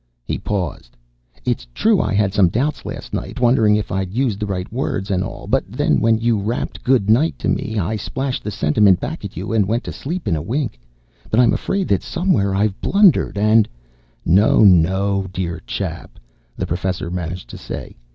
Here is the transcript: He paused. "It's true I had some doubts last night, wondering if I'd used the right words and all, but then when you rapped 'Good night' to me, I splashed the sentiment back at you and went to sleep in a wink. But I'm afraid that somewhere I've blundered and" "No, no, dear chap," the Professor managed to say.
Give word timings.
He 0.25 0.39
paused. 0.39 0.97
"It's 1.45 1.67
true 1.75 2.01
I 2.01 2.15
had 2.15 2.33
some 2.33 2.49
doubts 2.49 2.87
last 2.87 3.13
night, 3.13 3.39
wondering 3.39 3.75
if 3.75 3.91
I'd 3.91 4.15
used 4.15 4.39
the 4.39 4.47
right 4.47 4.65
words 4.73 5.11
and 5.11 5.23
all, 5.23 5.45
but 5.45 5.63
then 5.71 5.99
when 5.99 6.17
you 6.17 6.39
rapped 6.39 6.83
'Good 6.83 7.07
night' 7.07 7.37
to 7.37 7.47
me, 7.47 7.77
I 7.77 7.97
splashed 7.97 8.43
the 8.43 8.49
sentiment 8.49 8.99
back 8.99 9.23
at 9.23 9.37
you 9.37 9.53
and 9.53 9.67
went 9.67 9.83
to 9.83 9.91
sleep 9.91 10.27
in 10.27 10.35
a 10.35 10.41
wink. 10.41 10.79
But 11.29 11.39
I'm 11.39 11.53
afraid 11.53 11.87
that 11.89 12.01
somewhere 12.01 12.55
I've 12.55 12.81
blundered 12.81 13.37
and" 13.37 13.69
"No, 14.39 14.63
no, 14.63 15.27
dear 15.31 15.61
chap," 15.67 16.17
the 16.57 16.65
Professor 16.65 17.11
managed 17.11 17.47
to 17.51 17.59
say. 17.59 17.95